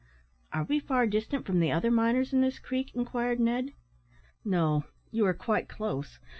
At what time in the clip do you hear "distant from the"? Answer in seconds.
1.05-1.71